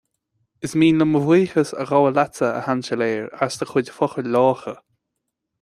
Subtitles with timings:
[0.67, 4.75] Is mian liom mo bhuíochas a ghabháil leatsa, a Seansailéir, as do chuid focail lácha